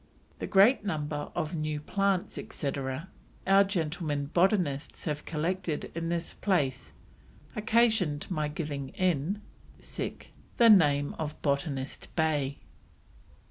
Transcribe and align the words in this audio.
"The 0.39 0.47
great 0.47 0.83
number 0.83 1.29
of 1.35 1.55
New 1.55 1.79
Plants, 1.79 2.39
etc., 2.39 3.09
our 3.45 3.63
Gentlemen 3.63 4.31
Botanists 4.33 5.05
have 5.05 5.25
collected 5.25 5.91
in 5.93 6.09
this 6.09 6.33
place 6.33 6.93
occasion'd 7.55 8.31
my 8.31 8.47
giving 8.47 8.89
in 8.97 9.43
the 9.77 10.69
Name 10.71 11.13
of 11.19 11.39
Botanist 11.43 12.07
Bay." 12.15 12.61